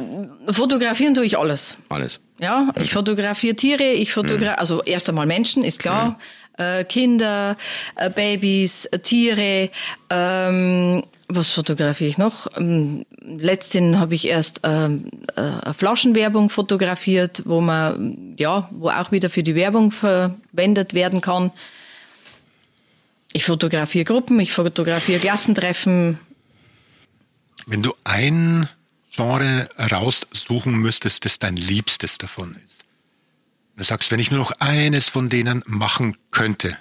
[0.50, 1.76] fotografieren tue ich alles.
[1.88, 2.18] Alles.
[2.40, 4.58] Ja, ich fotografiere Tiere, ich fotografiere, mhm.
[4.58, 6.18] also erst einmal Menschen, ist klar.
[6.58, 6.64] Mhm.
[6.64, 7.56] Äh, Kinder,
[7.94, 9.70] äh, Babys, äh, Tiere,
[10.10, 12.46] ähm, was fotografiere ich noch?
[12.56, 19.12] Ähm, letztens habe ich erst ähm, äh, eine Flaschenwerbung fotografiert, wo man ja, wo auch
[19.12, 21.50] wieder für die Werbung verwendet werden kann.
[23.32, 26.18] Ich fotografiere Gruppen, ich fotografiere Klassentreffen.
[27.66, 28.66] Wenn du ein
[29.14, 32.84] Genre raussuchen müsstest, das dein Liebstes davon ist.
[33.76, 36.78] Du sagst, wenn ich nur noch eines von denen machen könnte,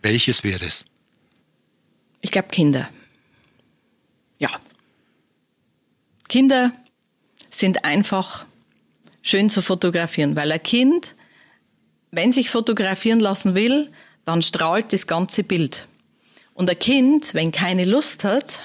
[0.00, 0.84] welches wäre es?
[2.20, 2.88] Ich glaube Kinder.
[4.40, 4.50] Ja.
[6.28, 6.72] Kinder
[7.50, 8.46] sind einfach
[9.22, 11.14] schön zu fotografieren, weil ein Kind,
[12.10, 13.92] wenn sich fotografieren lassen will,
[14.24, 15.86] dann strahlt das ganze Bild.
[16.54, 18.62] Und ein Kind, wenn keine Lust hat,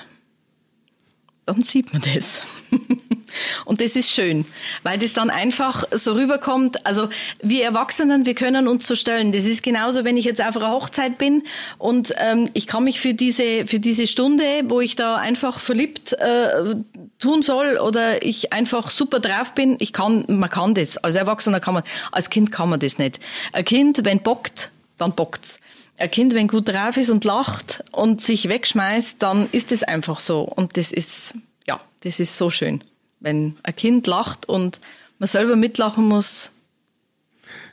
[1.45, 2.41] dann sieht man das.
[3.65, 4.45] Und das ist schön,
[4.83, 6.85] weil das dann einfach so rüberkommt.
[6.85, 7.09] Also
[7.41, 9.31] wir Erwachsenen, wir können uns so stellen.
[9.31, 11.43] Das ist genauso, wenn ich jetzt auf einer Hochzeit bin
[11.77, 16.13] und ähm, ich kann mich für diese für diese Stunde, wo ich da einfach verliebt
[16.13, 16.75] äh,
[17.19, 20.97] tun soll oder ich einfach super drauf bin, ich kann, man kann das.
[20.97, 23.19] Als Erwachsener kann man, als Kind kann man das nicht.
[23.53, 25.59] Ein Kind, wenn bockt, dann bockt's.
[25.97, 30.19] Ein Kind, wenn gut drauf ist und lacht und sich wegschmeißt, dann ist es einfach
[30.19, 30.41] so.
[30.41, 32.83] Und das ist, ja, das ist so schön.
[33.21, 34.81] Wenn ein Kind lacht und
[35.19, 36.51] man selber mitlachen muss.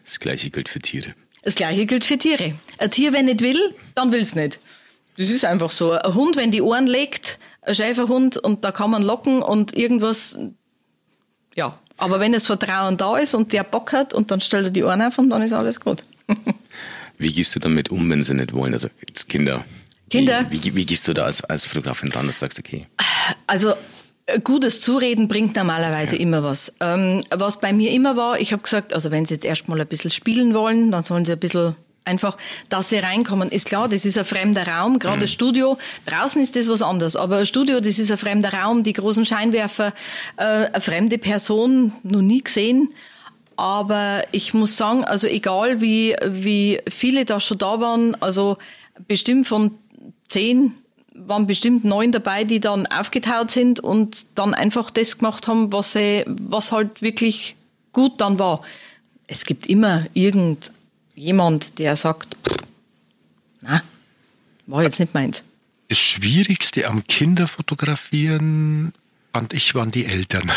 [0.04, 1.14] Das Gleiche gilt für Tiere.
[1.42, 2.54] Das Gleiche gilt für Tiere.
[2.78, 4.60] Ein Tier, wenn nicht will, dann will's nicht.
[5.16, 5.92] Das ist einfach so.
[5.92, 10.38] Ein Hund, wenn die Ohren legt, ein Schäferhund und da kann man locken und irgendwas,
[11.54, 11.78] ja.
[11.98, 14.82] Aber wenn das Vertrauen da ist und der Bock hat und dann stellt er die
[14.82, 16.04] Ohren auf und dann ist alles gut.
[17.22, 18.72] Wie gehst du damit um, wenn sie nicht wollen?
[18.74, 19.64] Also jetzt Kinder.
[20.10, 20.46] Kinder.
[20.50, 22.86] Wie, wie, wie gehst du da als, als Fotografin dran, dass du sagst, okay?
[23.46, 23.74] Also
[24.44, 26.22] Gutes Zureden bringt normalerweise ja.
[26.22, 26.72] immer was.
[26.80, 29.86] Ähm, was bei mir immer war, ich habe gesagt, also wenn sie jetzt erstmal ein
[29.86, 32.36] bisschen spielen wollen, dann sollen sie ein bisschen einfach,
[32.68, 33.50] dass sie reinkommen.
[33.50, 35.20] Ist klar, das ist ein fremder Raum, gerade mhm.
[35.22, 35.76] das Studio.
[36.06, 39.24] Draußen ist das was anderes, aber ein Studio, das ist ein fremder Raum, die großen
[39.24, 39.92] Scheinwerfer,
[40.36, 42.90] äh, eine fremde Person, noch nie gesehen.
[43.56, 48.58] Aber ich muss sagen, also egal wie, wie viele da schon da waren, also
[49.06, 49.72] bestimmt von
[50.28, 50.74] zehn
[51.14, 55.92] waren bestimmt neun dabei, die dann aufgetaut sind und dann einfach das gemacht haben, was,
[55.92, 57.56] sie, was halt wirklich
[57.92, 58.62] gut dann war.
[59.26, 62.36] Es gibt immer irgendjemand, der sagt,
[63.60, 63.82] na,
[64.66, 65.42] war jetzt nicht meins.
[65.88, 68.92] Das Schwierigste am Kinderfotografieren
[69.32, 70.50] fand ich waren die Eltern.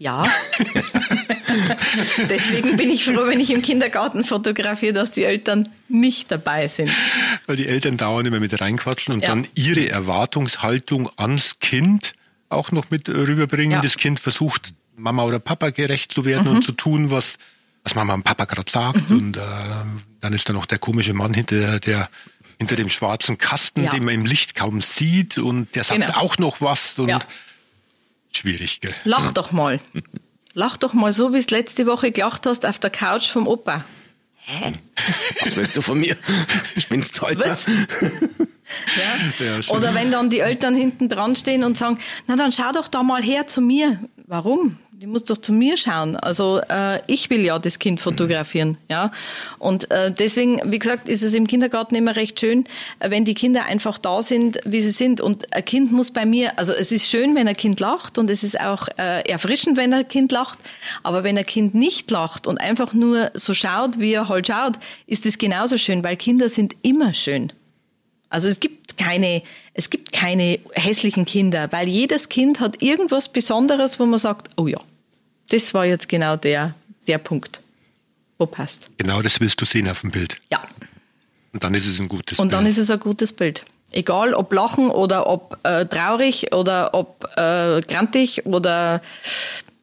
[0.00, 0.26] Ja.
[2.30, 6.90] Deswegen bin ich froh, wenn ich im Kindergarten fotografiere, dass die Eltern nicht dabei sind.
[7.46, 9.28] Weil die Eltern dauernd immer mit reinquatschen und ja.
[9.28, 12.14] dann ihre Erwartungshaltung ans Kind
[12.48, 13.72] auch noch mit rüberbringen.
[13.72, 13.80] Ja.
[13.82, 16.56] Das Kind versucht, Mama oder Papa gerecht zu werden mhm.
[16.56, 17.36] und zu tun, was,
[17.84, 19.10] was Mama und Papa gerade sagt.
[19.10, 19.18] Mhm.
[19.18, 19.40] Und äh,
[20.22, 22.08] dann ist da noch der komische Mann hinter der
[22.58, 23.90] hinter dem schwarzen Kasten, ja.
[23.90, 26.18] den man im Licht kaum sieht und der sagt genau.
[26.18, 27.26] auch noch was und
[28.32, 28.94] Schwierig, gell?
[29.04, 29.80] Lach doch mal.
[30.54, 33.84] Lach doch mal so, wie es letzte Woche gelacht hast auf der Couch vom Opa.
[34.36, 34.72] Hä?
[35.40, 36.16] Was willst du von mir?
[36.76, 37.40] Spinnst heute?
[37.40, 37.66] Was?
[37.66, 39.46] ja.
[39.46, 42.88] ja Oder wenn dann die Eltern hinten dran stehen und sagen, na dann schau doch
[42.88, 44.00] da mal her zu mir.
[44.26, 44.78] Warum?
[45.00, 46.16] Die muss doch zu mir schauen.
[46.16, 49.12] Also äh, ich will ja das Kind fotografieren, ja.
[49.58, 52.64] Und äh, deswegen, wie gesagt, ist es im Kindergarten immer recht schön,
[52.98, 55.22] äh, wenn die Kinder einfach da sind, wie sie sind.
[55.22, 58.28] Und ein Kind muss bei mir, also es ist schön, wenn ein Kind lacht und
[58.28, 60.58] es ist auch äh, erfrischend, wenn ein Kind lacht.
[61.02, 64.74] Aber wenn ein Kind nicht lacht und einfach nur so schaut, wie er halt schaut,
[65.06, 67.54] ist es genauso schön, weil Kinder sind immer schön.
[68.28, 73.98] Also es gibt keine, es gibt keine hässlichen Kinder, weil jedes Kind hat irgendwas Besonderes,
[73.98, 74.78] wo man sagt, oh ja,
[75.50, 76.74] das war jetzt genau der,
[77.06, 77.60] der Punkt,
[78.38, 78.88] wo passt.
[78.98, 80.38] Genau das willst du sehen auf dem Bild.
[80.50, 80.62] Ja.
[81.52, 82.54] Und dann ist es ein gutes Und Bild.
[82.54, 83.64] dann ist es ein gutes Bild.
[83.92, 89.02] Egal ob lachen oder ob äh, traurig oder ob äh, grantig oder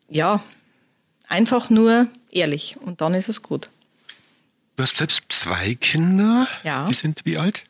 [0.08, 0.42] ja,
[1.28, 2.78] einfach nur ehrlich.
[2.80, 3.70] Und dann ist es gut.
[4.78, 6.48] Du hast selbst zwei Kinder.
[6.64, 6.86] Ja.
[6.86, 7.64] Die sind wie alt?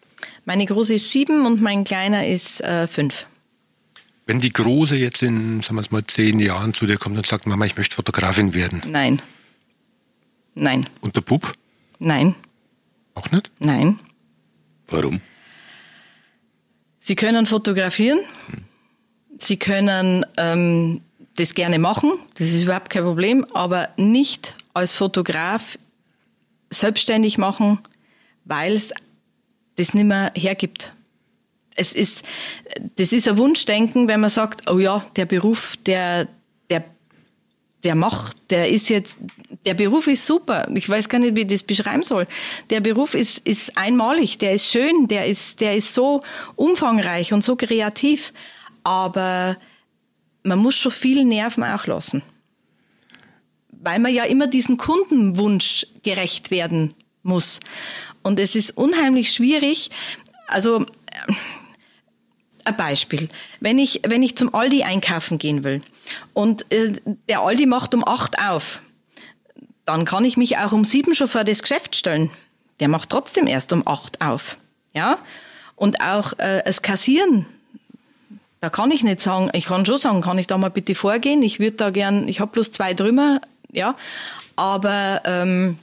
[0.46, 3.26] Meine Große ist sieben und mein Kleiner ist äh, fünf.
[4.28, 7.26] Wenn die Große jetzt in, sagen wir es mal, zehn Jahren zu dir kommt und
[7.26, 8.82] sagt, Mama, ich möchte Fotografin werden.
[8.86, 9.22] Nein.
[10.54, 10.86] Nein.
[11.00, 11.54] Und der Bub?
[11.98, 12.36] Nein.
[13.16, 13.50] Auch nicht?
[13.60, 14.00] Nein.
[14.90, 15.22] Warum?
[17.00, 18.20] Sie können fotografieren.
[19.38, 21.02] Sie können ähm,
[21.38, 22.12] das gerne machen.
[22.36, 23.46] Das ist überhaupt kein Problem.
[23.54, 25.80] Aber nicht als Fotograf
[26.70, 27.80] selbstständig machen,
[28.44, 28.94] weil es
[29.78, 30.97] das nicht mehr hergibt.
[31.78, 32.26] Es ist,
[32.98, 36.28] das ist ein Wunschdenken, wenn man sagt, oh ja, der Beruf, der,
[36.70, 36.84] der,
[37.84, 39.18] der macht, der ist jetzt,
[39.66, 40.68] der Beruf ist super.
[40.74, 42.28] Ich weiß gar nicht, wie ich das beschreiben soll.
[42.72, 46.22] Der Beruf ist, ist einmalig, der ist schön, der ist, der ist so
[46.56, 48.34] umfangreich und so kreativ.
[48.84, 49.56] Aber
[50.44, 52.24] man muss schon viel Nerven auch lassen.
[53.72, 57.60] Weil man ja immer diesen Kundenwunsch gerecht werden muss.
[58.24, 59.90] Und es ist unheimlich schwierig.
[60.48, 60.86] Also,
[62.68, 63.30] ein Beispiel.
[63.60, 65.82] Wenn ich, wenn ich zum Aldi einkaufen gehen will
[66.34, 66.94] und äh,
[67.30, 68.82] der Aldi macht um acht auf,
[69.86, 72.30] dann kann ich mich auch um sieben schon vor das Geschäft stellen.
[72.80, 74.58] Der macht trotzdem erst um acht auf.
[74.94, 75.18] Ja?
[75.76, 77.46] Und auch äh, das Kassieren,
[78.60, 81.42] da kann ich nicht sagen, ich kann schon sagen, kann ich da mal bitte vorgehen?
[81.44, 83.40] Ich würde da gern, ich habe bloß zwei Trümmer,
[83.72, 83.96] ja,
[84.56, 85.78] aber ähm,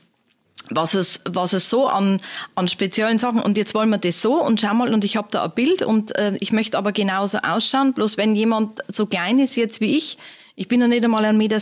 [0.70, 2.20] was es, was es so an,
[2.54, 5.28] an speziellen Sachen, und jetzt wollen wir das so und schau mal, und ich habe
[5.30, 9.38] da ein Bild und äh, ich möchte aber genauso ausschauen, bloß wenn jemand so klein
[9.38, 10.18] ist jetzt wie ich,
[10.56, 11.60] ich bin ja nicht einmal 1,60 Meter.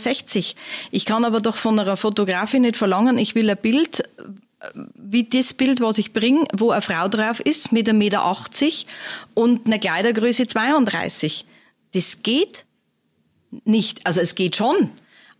[0.91, 4.03] Ich kann aber doch von einer Fotografin nicht verlangen, ich will ein Bild, äh,
[4.95, 8.35] wie das Bild, was ich bringe, wo eine Frau drauf ist, mit 1,80 Meter
[9.33, 11.45] und einer Kleidergröße 32.
[11.93, 12.65] Das geht
[13.65, 14.05] nicht.
[14.05, 14.89] Also es geht schon,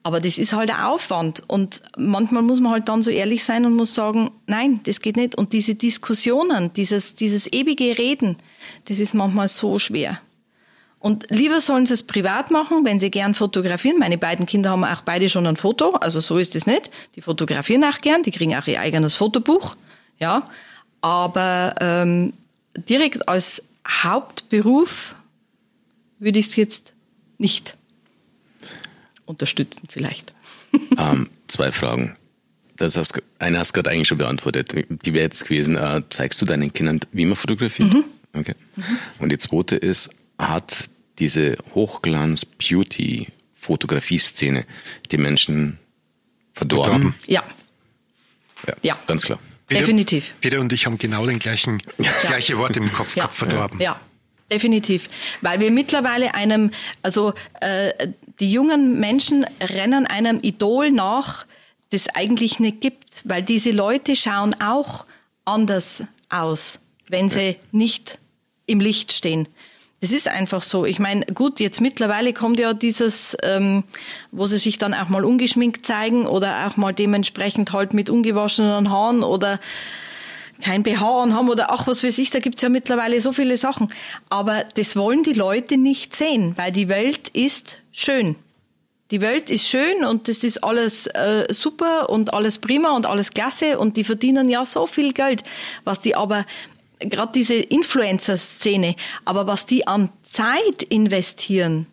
[0.03, 1.43] aber das ist halt ein Aufwand.
[1.47, 5.15] Und manchmal muss man halt dann so ehrlich sein und muss sagen, nein, das geht
[5.15, 5.35] nicht.
[5.37, 8.35] Und diese Diskussionen, dieses, dieses ewige Reden,
[8.85, 10.19] das ist manchmal so schwer.
[10.99, 13.97] Und lieber sollen sie es privat machen, wenn sie gern fotografieren.
[13.97, 16.91] Meine beiden Kinder haben auch beide schon ein Foto, also so ist es nicht.
[17.15, 19.75] Die fotografieren auch gern, die kriegen auch ihr eigenes Fotobuch,
[20.19, 20.49] ja.
[21.01, 22.31] Aber ähm,
[22.75, 25.15] direkt als Hauptberuf
[26.19, 26.93] würde ich es jetzt
[27.37, 27.75] nicht
[29.25, 30.33] unterstützen vielleicht.
[30.97, 32.15] Ähm, zwei Fragen.
[32.77, 34.73] Das hast, eine hast du gerade eigentlich schon beantwortet.
[34.73, 37.93] Die wäre jetzt gewesen, äh, zeigst du deinen Kindern, wie man fotografiert?
[37.93, 38.05] Mhm.
[38.33, 38.55] Okay.
[38.75, 38.83] Mhm.
[39.19, 40.09] Und die zweite ist,
[40.39, 44.65] hat diese Hochglanz-Beauty-Fotografie-Szene
[45.11, 45.77] die Menschen
[46.53, 47.13] verdorben?
[47.27, 47.43] Ja.
[48.67, 48.73] ja.
[48.81, 48.97] Ja.
[49.05, 49.39] Ganz klar.
[49.67, 50.33] Peter, Definitiv.
[50.41, 53.79] Peter und ich haben genau den gleichen, das gleiche Wort im Kopf gehabt, verdorben.
[53.79, 53.99] Ja.
[54.53, 55.09] Definitiv,
[55.41, 56.69] weil wir mittlerweile einem,
[57.01, 61.47] also äh, die jungen Menschen rennen einem Idol nach,
[61.89, 65.07] das eigentlich nicht gibt, weil diese Leute schauen auch
[65.43, 68.19] anders aus, wenn sie nicht
[68.67, 69.47] im Licht stehen.
[70.01, 70.85] Das ist einfach so.
[70.85, 73.85] Ich meine, gut, jetzt mittlerweile kommt ja dieses, ähm,
[74.31, 78.91] wo sie sich dann auch mal ungeschminkt zeigen oder auch mal dementsprechend halt mit ungewaschenen
[78.91, 79.59] Haaren oder
[80.63, 83.87] kein BH haben oder ach, was weiß ich, da gibt's ja mittlerweile so viele Sachen.
[84.29, 88.35] Aber das wollen die Leute nicht sehen, weil die Welt ist schön.
[89.11, 93.31] Die Welt ist schön und das ist alles äh, super und alles prima und alles
[93.31, 95.43] klasse und die verdienen ja so viel Geld,
[95.83, 96.45] was die aber
[96.99, 98.95] gerade diese Influencer-Szene,
[99.25, 101.85] aber was die an Zeit investieren,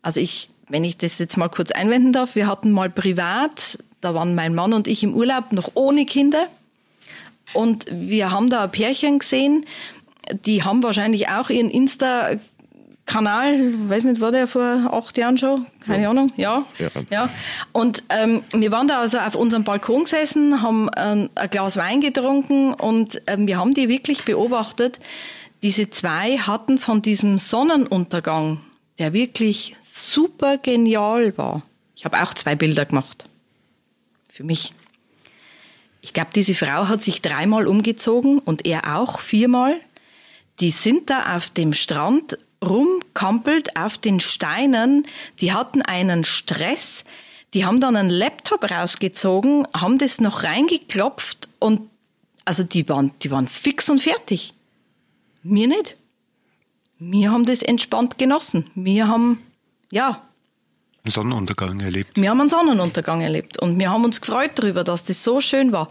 [0.00, 4.14] also ich, wenn ich das jetzt mal kurz einwenden darf, wir hatten mal privat, da
[4.14, 6.46] waren mein Mann und ich im Urlaub noch ohne Kinder
[7.54, 9.64] und wir haben da ein Pärchen gesehen,
[10.44, 12.32] die haben wahrscheinlich auch ihren Insta
[13.06, 15.66] Kanal, weiß nicht, war der vor acht Jahren schon?
[15.80, 16.10] Keine ja.
[16.10, 16.64] Ahnung, ja.
[16.78, 16.88] ja.
[17.10, 17.28] ja.
[17.72, 22.00] Und ähm, wir waren da also auf unserem Balkon gesessen, haben ein, ein Glas Wein
[22.00, 24.98] getrunken und ähm, wir haben die wirklich beobachtet.
[25.62, 28.60] Diese zwei hatten von diesem Sonnenuntergang,
[28.98, 31.62] der wirklich super genial war.
[31.96, 33.26] Ich habe auch zwei Bilder gemacht.
[34.28, 34.72] Für mich.
[36.04, 39.80] Ich glaube, diese Frau hat sich dreimal umgezogen und er auch viermal.
[40.60, 45.06] Die sind da auf dem Strand rumkampelt auf den Steinen.
[45.40, 47.04] Die hatten einen Stress.
[47.54, 51.88] Die haben dann einen Laptop rausgezogen, haben das noch reingeklopft und
[52.44, 54.52] also die waren, die waren fix und fertig.
[55.42, 55.96] Mir nicht.
[56.98, 58.68] Wir haben das entspannt genossen.
[58.74, 59.42] Wir haben,
[59.90, 60.20] ja.
[61.10, 62.16] Sonnenuntergang erlebt.
[62.16, 65.70] Wir haben einen Sonnenuntergang erlebt und wir haben uns gefreut darüber, dass das so schön
[65.70, 65.88] war.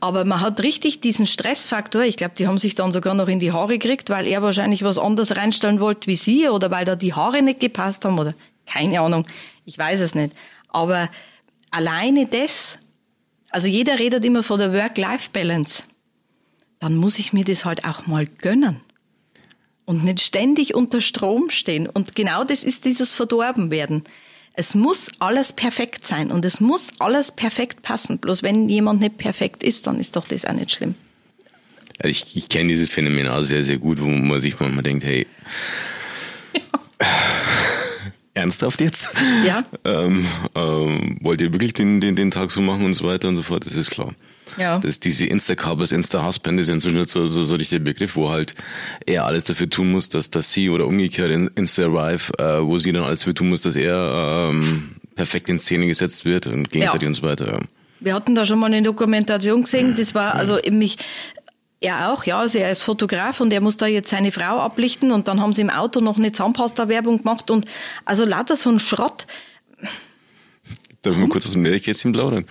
[0.00, 3.38] Aber man hat richtig diesen Stressfaktor, ich glaube, die haben sich dann sogar noch in
[3.38, 6.94] die Haare gekriegt, weil er wahrscheinlich was anderes reinstellen wollte wie sie oder weil da
[6.94, 8.34] die Haare nicht gepasst haben oder
[8.66, 9.26] keine Ahnung,
[9.64, 10.34] ich weiß es nicht.
[10.68, 11.08] Aber
[11.70, 12.78] alleine das,
[13.48, 15.84] also jeder redet immer von der Work-Life-Balance,
[16.80, 18.80] dann muss ich mir das halt auch mal gönnen
[19.86, 21.88] und nicht ständig unter Strom stehen.
[21.88, 24.04] Und genau das ist dieses Verdorbenwerden.
[24.60, 28.18] Es muss alles perfekt sein und es muss alles perfekt passen.
[28.18, 30.96] Bloß wenn jemand nicht perfekt ist, dann ist doch das auch nicht schlimm.
[31.96, 35.04] Also ich, ich kenne dieses Phänomen auch sehr, sehr gut, wo man sich manchmal denkt,
[35.04, 35.26] hey,
[36.52, 37.06] ja.
[38.34, 39.14] ernsthaft jetzt?
[39.46, 39.62] Ja.
[39.86, 43.36] Ähm, ähm, wollt ihr wirklich den, den, den Tag so machen und so weiter und
[43.36, 43.64] so fort?
[43.64, 44.14] Das ist klar.
[44.56, 44.78] Ja.
[44.78, 48.54] Das, diese Insta-Couples, Insta-Husband ist inzwischen so, so, so richtig der Begriff, wo halt
[49.06, 52.92] er alles dafür tun muss, dass, dass sie oder umgekehrt in Insta-Rive, äh, wo sie
[52.92, 57.02] dann alles dafür tun muss, dass er ähm, perfekt in Szene gesetzt wird und gegenseitig
[57.02, 57.08] ja.
[57.08, 57.52] und so weiter.
[57.52, 57.60] Ja.
[58.00, 60.96] Wir hatten da schon mal eine Dokumentation gesehen, das war also mich
[61.80, 65.12] er auch, ja, also er ist Fotograf und er muss da jetzt seine Frau ablichten
[65.12, 67.64] und dann haben sie im Auto noch eine Zahnpasta-Werbung gemacht und
[68.04, 69.26] also lauter so ein Schrott.
[71.02, 72.44] Darf ich mal kurz aus dem Nähkästchen plaudern?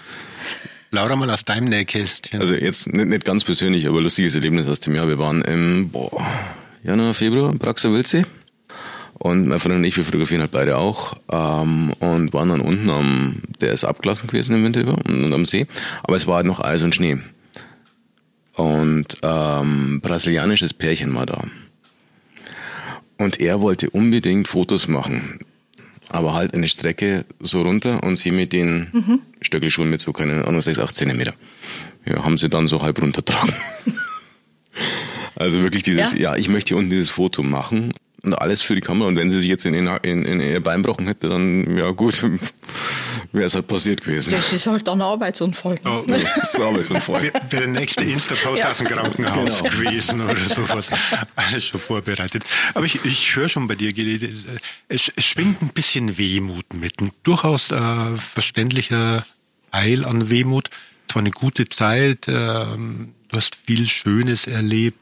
[0.92, 2.40] Laura mal aus deinem Nähkästchen.
[2.40, 5.08] Also jetzt nicht, nicht ganz persönlich, aber lustiges Erlebnis aus dem Jahr.
[5.08, 6.26] Wir waren im boah,
[6.84, 8.24] Januar, Februar im Praxer Wildsee.
[9.14, 11.16] Und mein Freund und ich, wir fotografieren halt beide auch.
[11.32, 15.46] Ähm, und waren dann unten am, der ist abgelassen gewesen im Winter über und am
[15.46, 15.68] See.
[16.04, 17.18] Aber es war halt noch Eis und Schnee.
[18.54, 21.44] Und ähm, brasilianisches Pärchen war da.
[23.18, 25.40] Und er wollte unbedingt Fotos machen
[26.10, 29.20] aber halt eine Strecke so runter und sie mit den mhm.
[29.42, 31.34] Stöckelschuhen mit so, keine Ahnung, 6, 8 Zentimeter.
[32.06, 33.54] Ja, haben sie dann so halb runtertragen.
[35.36, 36.18] also wirklich dieses, ja.
[36.18, 37.94] ja, ich möchte hier unten dieses Foto machen
[38.24, 39.08] und alles für die Kamera.
[39.08, 42.26] Und wenn sie sich jetzt in, in, in ihr Bein gebrochen hätte, dann, ja gut,
[43.32, 44.32] wäre es halt passiert gewesen.
[44.32, 45.80] Das ist halt ein Arbeitsunfall.
[45.86, 47.24] Oh, das ist ein Arbeitsunfall.
[47.24, 48.70] Wäre der nächste Insta-Post ja.
[48.70, 49.76] aus dem Krankenhaus genau.
[49.76, 50.90] gewesen oder sowas.
[51.36, 52.44] Alles schon vorbereitet.
[52.74, 54.30] Aber ich, ich höre schon bei dir, Gede,
[54.88, 57.02] es, es schwingt ein bisschen Wehmut mit.
[57.02, 59.26] Ein durchaus äh, verständlicher
[59.72, 60.70] Eil an Wehmut.
[61.08, 65.00] Es war eine gute Zeit, äh, du hast viel Schönes erlebt,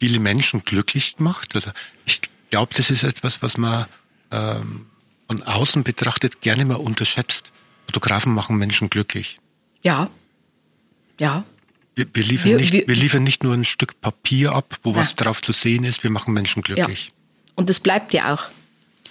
[0.00, 1.54] viele Menschen glücklich gemacht.
[1.56, 1.72] Oder
[2.04, 3.86] ich glaube, das ist etwas, was man
[4.30, 4.86] ähm,
[5.28, 7.52] von außen betrachtet gerne mal unterschätzt.
[7.86, 9.38] Fotografen machen Menschen glücklich.
[9.82, 10.10] Ja.
[11.20, 11.44] Ja.
[11.94, 14.90] Wir, wir liefern, wir, nicht, wir, wir, liefern nicht nur ein Stück Papier ab, wo
[14.90, 14.96] ja.
[14.96, 17.06] was drauf zu sehen ist, wir machen Menschen glücklich.
[17.06, 17.12] Ja.
[17.56, 18.48] Und das bleibt ja auch.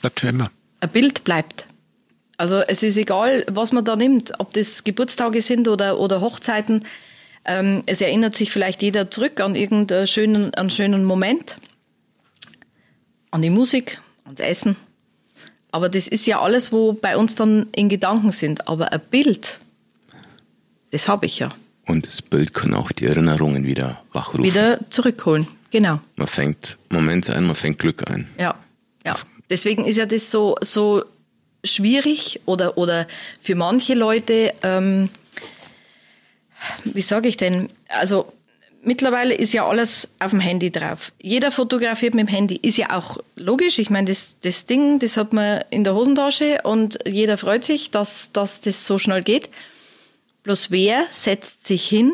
[0.02, 0.52] Bleibt für immer.
[0.82, 1.68] Ein Bild bleibt.
[2.38, 6.86] Also es ist egal, was man da nimmt, ob das Geburtstage sind oder, oder Hochzeiten.
[7.46, 11.58] Ähm, es erinnert sich vielleicht jeder zurück an irgendeinen schönen, einen schönen Moment
[13.32, 14.76] an die Musik, ans Essen.
[15.74, 18.68] Aber das ist ja alles, wo bei uns dann in Gedanken sind.
[18.68, 19.60] Aber ein Bild,
[20.92, 21.50] das habe ich ja.
[21.88, 24.44] Und das Bild kann auch die Erinnerungen wieder wachrufen.
[24.44, 26.00] Wieder zurückholen, genau.
[26.16, 28.30] Man fängt Momente ein, man fängt Glück ein.
[28.38, 28.54] Ja,
[29.04, 29.16] ja.
[29.50, 31.06] Deswegen ist ja das so, so
[31.64, 33.08] schwierig oder, oder
[33.40, 35.10] für manche Leute, ähm,
[36.84, 38.32] wie sage ich denn, also
[38.84, 41.12] mittlerweile ist ja alles auf dem Handy drauf.
[41.22, 42.60] Jeder fotografiert mit dem Handy.
[42.62, 43.80] Ist ja auch logisch.
[43.80, 47.92] Ich meine, das, das Ding, das hat man in der Hosentasche und jeder freut sich,
[47.92, 49.50] dass, dass das so schnell geht.
[50.44, 52.12] Bloß wer setzt sich hin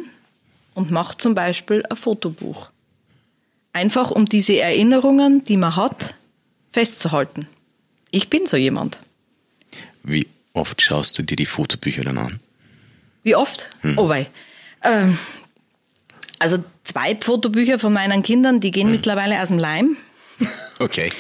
[0.76, 2.70] und macht zum Beispiel ein Fotobuch?
[3.74, 6.16] Einfach um diese Erinnerungen, die man hat,
[6.72, 7.48] festzuhalten.
[8.12, 9.00] Ich bin so jemand.
[10.04, 12.40] Wie oft schaust du dir die Fotobücher dann an?
[13.24, 13.70] Wie oft?
[13.82, 13.98] Hm.
[13.98, 14.28] Oh wei.
[14.84, 15.18] Ähm,
[16.40, 18.94] also zwei Fotobücher von meinen Kindern, die gehen hm.
[18.94, 19.98] mittlerweile aus dem Leim.
[20.82, 21.12] Okay.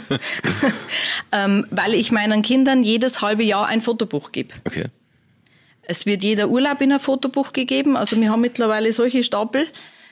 [1.32, 4.52] ähm, weil ich meinen Kindern jedes halbe Jahr ein Fotobuch gebe.
[4.64, 4.86] Okay.
[5.82, 7.96] Es wird jeder Urlaub in ein Fotobuch gegeben.
[7.96, 9.68] Also wir haben mittlerweile solche Stapel.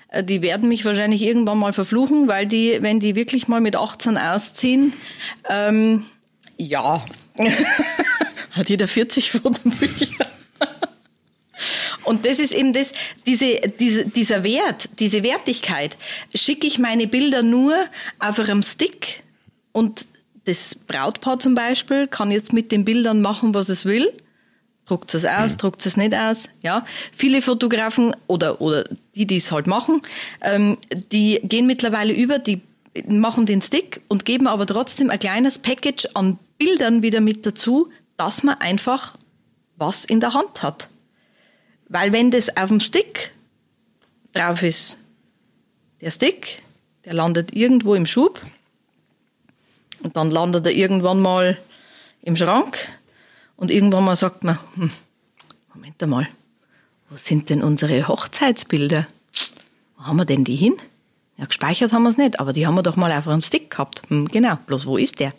[0.09, 3.75] Äh, die werden mich wahrscheinlich irgendwann mal verfluchen, weil die, wenn die wirklich mal mit
[3.75, 4.92] 18 ausziehen,
[5.49, 6.05] ähm,
[6.57, 7.05] ja,
[8.53, 10.27] hat jeder 40 Fotobücher.
[12.04, 12.92] Und das ist eben das,
[13.27, 15.96] diese, diese, dieser Wert, diese Wertigkeit.
[16.35, 17.75] Schicke ich meine Bilder nur
[18.19, 19.23] auf einem Stick
[19.73, 20.06] und
[20.44, 24.13] das Brautpaar zum Beispiel kann jetzt mit den Bildern machen, was es will.
[24.87, 25.56] Druckt es aus, mhm.
[25.58, 26.48] druckt es nicht aus.
[26.63, 28.85] Ja, viele Fotografen oder oder
[29.15, 30.02] die, die es halt machen,
[30.42, 30.77] ähm,
[31.13, 32.60] die gehen mittlerweile über, die
[33.06, 37.90] machen den Stick und geben aber trotzdem ein kleines Package an Bildern wieder mit dazu,
[38.17, 39.17] dass man einfach
[39.77, 40.88] was in der Hand hat.
[41.93, 43.33] Weil wenn das auf dem Stick
[44.33, 44.97] drauf ist,
[46.01, 46.63] der Stick,
[47.05, 48.40] der landet irgendwo im Schub
[50.03, 51.59] Und dann landet er irgendwann mal
[52.23, 52.79] im Schrank
[53.57, 54.90] und irgendwann mal sagt man, hm,
[55.75, 56.29] Moment einmal,
[57.11, 59.07] wo sind denn unsere Hochzeitsbilder?
[59.99, 60.75] Wo haben wir denn die hin?
[61.37, 63.71] Ja, gespeichert haben wir es nicht, aber die haben wir doch mal auf einem Stick
[63.71, 64.03] gehabt.
[64.09, 65.35] Hm, genau, bloß wo ist der?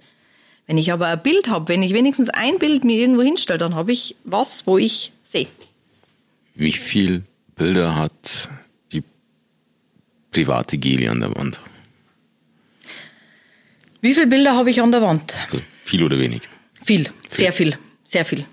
[0.68, 3.74] Wenn ich aber ein Bild habe, wenn ich wenigstens ein Bild mir irgendwo hinstelle, dann
[3.74, 5.48] habe ich was, wo ich sehe.
[6.56, 7.24] Wie viele
[7.56, 8.50] Bilder hat
[8.92, 9.04] die
[10.32, 11.60] private Geli an der Wand?
[14.02, 15.38] Wie viele Bilder habe ich an der Wand?
[15.46, 16.42] Also viel oder wenig?
[16.84, 18.46] Viel, sehr viel, sehr viel,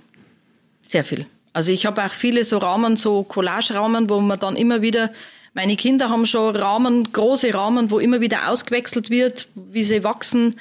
[0.82, 1.26] sehr viel.
[1.53, 5.12] Also ich habe auch viele so Rahmen, so Collage-Rahmen, wo man dann immer wieder,
[5.53, 10.55] meine Kinder haben schon Rahmen, große Rahmen, wo immer wieder ausgewechselt wird, wie sie wachsen.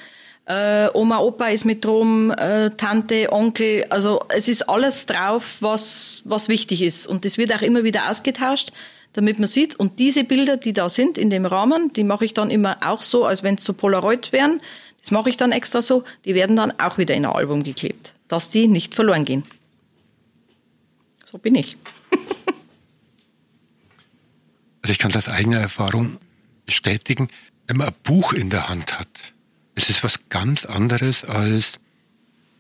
[0.50, 3.86] Äh, Oma, Opa ist mit drum, äh, Tante, Onkel.
[3.92, 7.06] Also es ist alles drauf, was, was wichtig ist.
[7.06, 8.72] Und das wird auch immer wieder ausgetauscht,
[9.14, 9.76] damit man sieht.
[9.76, 13.04] Und diese Bilder, die da sind in dem Rahmen, die mache ich dann immer auch
[13.04, 14.60] so, als wenn es so Polaroid wären.
[15.00, 16.04] Das mache ich dann extra so.
[16.26, 19.44] Die werden dann auch wieder in ein Album geklebt, dass die nicht verloren gehen.
[21.26, 21.78] So bin ich.
[24.82, 26.18] also ich kann das aus eigener Erfahrung
[26.66, 27.28] bestätigen,
[27.68, 29.08] wenn man ein Buch in der Hand hat,
[29.80, 31.80] es ist was ganz anderes als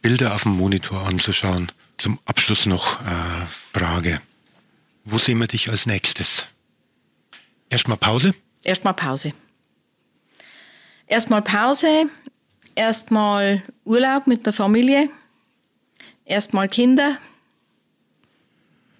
[0.02, 1.70] Bilder auf dem Monitor anzuschauen.
[1.98, 4.22] Zum Abschluss noch äh, Frage.
[5.04, 6.48] Wo sehen wir dich als nächstes?
[7.70, 8.34] Erstmal Pause?
[8.64, 9.34] Erstmal Pause.
[11.08, 12.06] Erstmal Pause,
[12.76, 15.10] erstmal Urlaub mit der Familie,
[16.24, 17.18] erstmal Kinder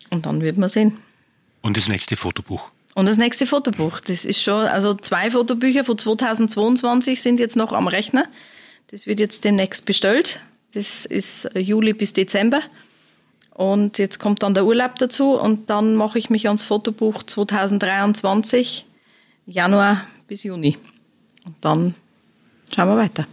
[0.10, 0.98] und dann wird man sehen.
[1.62, 2.70] Und das nächste Fotobuch?
[3.00, 7.72] Und das nächste Fotobuch, das ist schon, also zwei Fotobücher von 2022 sind jetzt noch
[7.72, 8.26] am Rechner.
[8.88, 10.42] Das wird jetzt demnächst bestellt.
[10.74, 12.60] Das ist Juli bis Dezember.
[13.52, 18.86] Und jetzt kommt dann der Urlaub dazu und dann mache ich mich ans Fotobuch 2023,
[19.46, 20.78] Januar bis Juni.
[21.46, 21.96] Und dann
[22.76, 23.26] schauen wir weiter.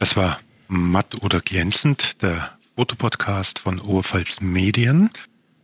[0.00, 5.10] Das war Matt oder glänzend, der Fotopodcast von Oberpfalz Medien.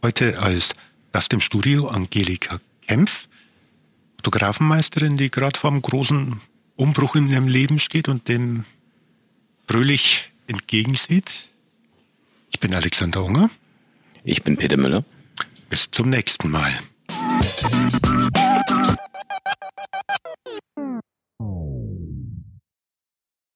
[0.01, 0.77] Heute als
[1.19, 3.27] Gast im Studio Angelika Kempf,
[4.19, 6.41] Fotografenmeisterin, die gerade vor einem großen
[6.77, 8.65] Umbruch in ihrem Leben steht und dem
[9.67, 11.49] fröhlich entgegensieht.
[12.53, 13.51] Ich bin Alexander Unger.
[14.23, 15.03] Ich bin Peter Müller.
[15.69, 16.71] Bis zum nächsten Mal.